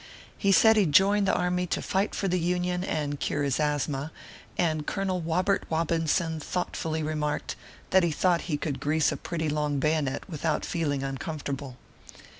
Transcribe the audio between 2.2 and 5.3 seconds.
the Union, and cure his asthma, and Colonel